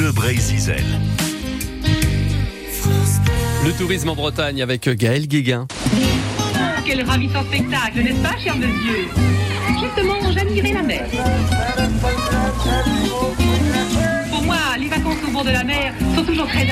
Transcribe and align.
Bleu 0.00 0.12
Brésil. 0.12 0.74
Le 3.66 3.72
tourisme 3.76 4.08
en 4.08 4.14
Bretagne 4.14 4.62
avec 4.62 4.88
Gaël 4.88 5.28
Guéguin. 5.28 5.66
Quel 6.86 7.02
ravissant 7.04 7.42
spectacle, 7.42 7.98
n'est-ce 7.98 8.22
pas, 8.22 8.38
cher 8.42 8.56
monsieur 8.56 9.08
Justement, 9.78 10.32
j'admirais 10.32 10.72
la 10.72 10.82
mer. 10.82 11.06
Très. 16.52 16.70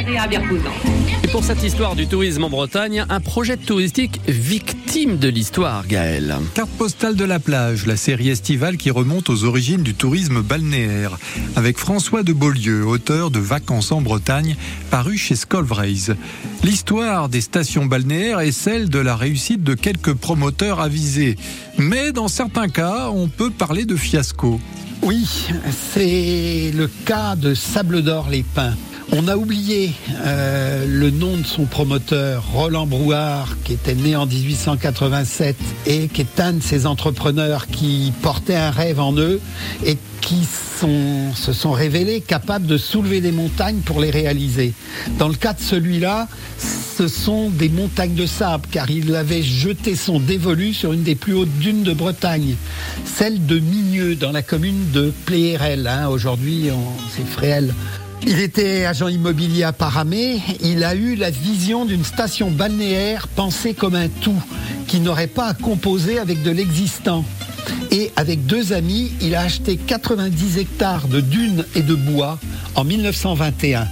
Et 1.23 1.29
pour 1.29 1.45
cette 1.45 1.63
histoire 1.63 1.95
du 1.95 2.07
tourisme 2.07 2.45
en 2.45 2.51
Bretagne, 2.51 3.05
un 3.09 3.21
projet 3.21 3.57
touristique 3.57 4.21
victime 4.27 5.19
de 5.19 5.29
l'histoire, 5.29 5.87
Gaël. 5.87 6.37
Carte 6.55 6.71
postale 6.71 7.15
de 7.15 7.25
la 7.25 7.39
plage, 7.39 7.87
la 7.87 7.97
série 7.97 8.29
estivale 8.29 8.77
qui 8.77 8.91
remonte 8.91 9.31
aux 9.31 9.45
origines 9.45 9.83
du 9.83 9.95
tourisme 9.95 10.43
balnéaire, 10.43 11.19
avec 11.57 11.79
François 11.79 12.23
de 12.23 12.33
Beaulieu, 12.33 12.87
auteur 12.87 13.31
de 13.31 13.39
Vacances 13.39 13.93
en 13.93 14.01
Bretagne, 14.01 14.57
paru 14.91 15.17
chez 15.17 15.37
Scolvraise. 15.37 16.17
L'histoire 16.65 17.29
des 17.29 17.41
stations 17.41 17.87
balnéaires 17.87 18.41
est 18.41 18.53
celle 18.53 18.89
de 18.89 18.99
la 18.99 19.17
réussite 19.17 19.63
de 19.63 19.75
quelques 19.75 20.15
promoteurs 20.15 20.81
avisés, 20.81 21.37
mais 21.77 22.13
dans 22.13 22.29
certains 22.29 22.69
cas, 22.69 23.11
on 23.13 23.29
peut 23.29 23.51
parler 23.51 23.85
de 23.85 23.97
fiasco. 23.97 24.61
Oui, 25.03 25.29
c'est 25.95 26.73
le 26.75 26.89
cas 27.05 27.37
de 27.37 27.55
Sable 27.55 28.03
d'Or 28.03 28.29
les 28.31 28.43
Pins. 28.43 28.75
On 29.11 29.27
a 29.27 29.37
oublié 29.37 29.95
euh, 30.19 30.85
le 30.87 31.11
nom 31.11 31.39
de 31.39 31.47
son 31.47 31.65
promoteur, 31.65 32.45
Roland 32.53 32.87
Brouard, 32.87 33.57
qui 33.65 33.73
était 33.73 33.95
né 33.95 34.15
en 34.15 34.27
1887 34.27 35.57
et 35.87 36.09
qui 36.09 36.21
est 36.21 36.41
un 36.41 36.53
de 36.53 36.63
ces 36.63 36.85
entrepreneurs 36.85 37.69
qui 37.69 38.13
portaient 38.21 38.55
un 38.55 38.71
rêve 38.71 39.01
en 39.01 39.17
eux 39.17 39.41
et 39.87 39.97
qui 40.21 40.45
se 40.45 41.53
sont 41.55 41.73
révélés 41.73 42.21
capables 42.21 42.67
de 42.67 42.77
soulever 42.77 43.23
des 43.23 43.33
montagnes 43.33 43.81
pour 43.81 43.99
les 43.99 44.11
réaliser. 44.11 44.75
Dans 45.19 45.29
le 45.29 45.35
cas 45.35 45.55
de 45.55 45.61
celui-là, 45.61 46.29
ce 46.59 47.09
sont 47.09 47.49
des 47.49 47.71
montagnes 47.71 48.15
de 48.15 48.27
sable, 48.27 48.67
car 48.71 48.91
il 48.91 49.15
avait 49.17 49.43
jeté 49.43 49.97
son 49.97 50.21
dévolu 50.21 50.75
sur 50.75 50.93
une 50.93 51.03
des 51.03 51.15
plus 51.15 51.33
hautes 51.33 51.59
dunes 51.61 51.83
de 51.83 51.95
Bretagne, 51.95 52.57
celle 53.07 53.47
de 53.47 53.59
Migneux, 53.59 54.17
dans 54.17 54.33
la 54.33 54.43
commune 54.43 54.91
de 54.93 55.13
Pléérel. 55.25 55.87
Hein. 55.87 56.09
Aujourd'hui, 56.09 56.69
c'est 57.17 57.27
Fréhel. 57.27 57.73
Il 58.27 58.41
était 58.41 58.85
agent 58.85 59.09
immobilier 59.09 59.63
à 59.63 59.73
Paramé. 59.73 60.41
Il 60.63 60.85
a 60.85 60.95
eu 60.95 61.15
la 61.15 61.31
vision 61.31 61.85
d'une 61.85 62.05
station 62.05 62.51
balnéaire 62.51 63.29
pensée 63.29 63.75
comme 63.75 63.95
un 63.95 64.09
tout, 64.09 64.43
qui 64.87 65.01
n'aurait 65.01 65.27
pas 65.27 65.49
à 65.49 65.55
composer 65.55 66.19
avec 66.19 66.43
de 66.43 66.51
l'existant. 66.51 67.25
Et 67.91 68.13
avec 68.17 68.47
deux 68.47 68.73
amis, 68.73 69.13
il 69.21 69.35
a 69.35 69.43
acheté 69.43 69.77
90 69.77 70.59
hectares 70.59 71.09
de 71.09 71.21
dunes 71.21 71.65
et 71.75 71.83
de 71.83 71.95
bois 71.95 72.39
en 72.75 72.85
1921. 72.85 73.87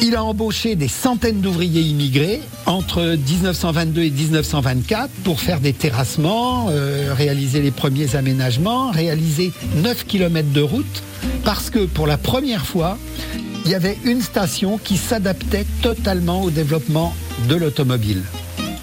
Il 0.00 0.16
a 0.16 0.24
embauché 0.24 0.74
des 0.74 0.88
centaines 0.88 1.40
d'ouvriers 1.40 1.82
immigrés 1.82 2.40
entre 2.66 3.16
1922 3.16 4.02
et 4.02 4.10
1924 4.10 5.10
pour 5.22 5.40
faire 5.40 5.60
des 5.60 5.72
terrassements, 5.72 6.68
euh, 6.70 7.12
réaliser 7.14 7.60
les 7.60 7.70
premiers 7.70 8.16
aménagements, 8.16 8.90
réaliser 8.90 9.52
9 9.76 10.04
km 10.06 10.48
de 10.50 10.60
route, 10.60 11.02
parce 11.44 11.70
que 11.70 11.80
pour 11.80 12.06
la 12.06 12.18
première 12.18 12.66
fois, 12.66 12.98
il 13.64 13.70
y 13.70 13.74
avait 13.74 13.98
une 14.04 14.22
station 14.22 14.78
qui 14.78 14.96
s'adaptait 14.96 15.66
totalement 15.82 16.42
au 16.42 16.50
développement 16.50 17.14
de 17.48 17.54
l'automobile. 17.54 18.22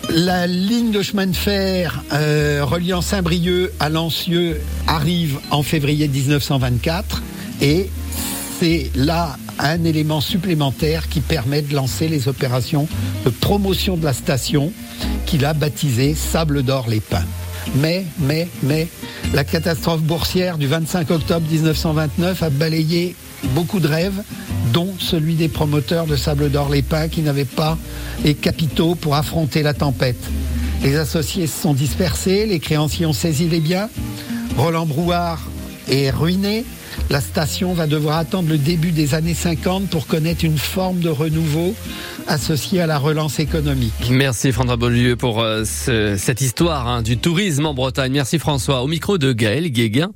La 0.10 0.48
ligne 0.48 0.92
de 0.92 1.02
chemin 1.02 1.28
de 1.28 1.36
fer 1.36 2.04
euh, 2.14 2.62
reliant 2.64 3.02
Saint-Brieuc 3.02 3.72
à 3.80 3.90
Lancieux 3.90 4.60
arrive 4.88 5.40
en 5.52 5.62
février 5.62 6.08
1924 6.08 7.22
et 7.62 7.90
c'est 8.60 8.90
là 8.96 9.38
un 9.60 9.84
élément 9.84 10.22
supplémentaire 10.22 11.10
qui 11.10 11.20
permet 11.20 11.62
de 11.62 11.76
lancer 11.76 12.08
les 12.08 12.28
opérations 12.28 12.88
de 13.26 13.30
promotion 13.30 13.98
de 13.98 14.06
la 14.06 14.14
station 14.14 14.72
qu'il 15.26 15.46
a 15.46 15.54
baptisée 15.54 16.16
Sable 16.16 16.64
d'Or 16.64 16.88
les 16.90 17.02
Pins. 17.02 17.26
Mais, 17.76 18.06
mais, 18.20 18.48
mais, 18.64 18.88
la 19.34 19.44
catastrophe 19.44 20.02
boursière 20.02 20.58
du 20.58 20.66
25 20.66 21.12
octobre 21.12 21.46
1929 21.52 22.42
a 22.42 22.50
balayé 22.50 23.16
beaucoup 23.48 23.80
de 23.80 23.88
rêves, 23.88 24.22
dont 24.74 24.94
celui 25.00 25.36
des 25.36 25.48
promoteurs 25.48 26.06
de 26.06 26.16
Sable 26.16 26.50
d'Or 26.50 26.70
les 26.70 26.82
Pins 26.82 27.08
qui 27.08 27.22
n'avaient 27.22 27.46
pas 27.46 27.78
les 28.24 28.36
capitaux 28.36 28.96
pour 28.96 29.16
affronter 29.16 29.64
la 29.64 29.74
tempête. 29.74 30.20
Les 30.84 30.96
associés 30.96 31.48
se 31.48 31.62
sont 31.62 31.74
dispersés, 31.74 32.46
les 32.46 32.60
créanciers 32.60 33.06
ont 33.06 33.14
saisi 33.14 33.50
les 33.50 33.60
biens. 33.60 33.90
Roland 34.58 34.86
Brouard 34.86 35.40
est 35.90 36.10
ruiné. 36.10 36.66
La 37.10 37.22
station 37.22 37.74
va 37.74 37.88
devoir 37.88 38.18
attendre 38.18 38.50
le 38.50 38.58
début 38.58 38.92
des 38.92 39.16
années 39.16 39.34
50 39.34 39.90
pour 39.90 40.08
connaître 40.08 40.46
une 40.46 40.58
forme 40.58 41.00
de 41.00 41.10
renouveau 41.10 41.74
associée 42.28 42.82
à 42.82 42.88
la 42.88 42.98
relance 42.98 43.40
économique. 43.40 43.94
Merci 44.12 44.52
François 44.52 44.78
Beaulieu 44.78 45.16
pour 45.16 45.42
euh, 45.42 45.64
ce, 45.66 46.16
cette 46.18 46.42
histoire 46.42 46.88
hein, 46.88 47.02
du 47.02 47.18
tourisme 47.18 47.66
en 47.66 47.74
Bretagne. 47.74 48.12
Merci 48.14 48.38
François. 48.38 48.84
Au 48.84 48.88
micro 48.88 49.18
de 49.18 49.34
Gaël 49.34 49.70
Guéguin. 49.72 50.12